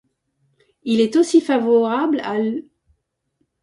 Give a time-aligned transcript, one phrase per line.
[0.81, 2.63] Il est aussi favorable à l'.